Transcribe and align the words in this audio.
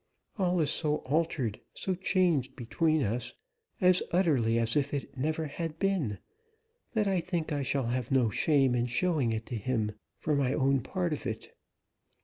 All 0.39 0.59
is 0.59 0.71
so 0.71 0.95
altered, 1.05 1.61
so 1.75 1.93
changed 1.93 2.55
between 2.55 3.03
us, 3.03 3.35
as 3.79 4.01
utterly 4.11 4.57
as 4.57 4.75
if 4.75 4.95
it 4.95 5.15
never 5.15 5.45
had 5.45 5.77
been, 5.77 6.17
that 6.93 7.05
I 7.05 7.19
think 7.19 7.51
I 7.51 7.61
shall 7.61 7.85
have 7.85 8.09
no 8.09 8.31
shame 8.31 8.73
in 8.73 8.87
showing 8.87 9.31
it 9.31 9.47
him, 9.49 9.91
for 10.17 10.35
my 10.35 10.55
own 10.55 10.79
part 10.81 11.13
of 11.13 11.27
it. 11.27 11.53